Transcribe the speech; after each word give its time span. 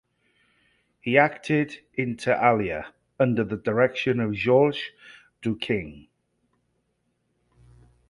He 0.99 1.15
acted, 1.19 1.77
inter 1.93 2.33
alia, 2.43 2.91
under 3.19 3.43
the 3.43 3.57
direction 3.57 4.19
of 4.19 4.33
Georges 4.33 4.81
Douking. 5.43 6.07